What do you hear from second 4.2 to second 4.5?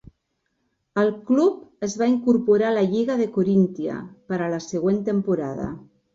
per